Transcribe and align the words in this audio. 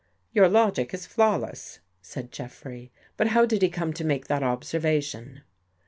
''"Your 0.33 0.49
logic 0.49 0.95
is 0.95 1.05
flawless," 1.05 1.77
said 2.01 2.31
Jeffrey." 2.31 2.91
But 3.17 3.27
how 3.27 3.45
did 3.45 3.61
he 3.61 3.69
come 3.69 3.93
to 3.93 4.03
make 4.03 4.25
that 4.25 4.41
observation? 4.41 5.43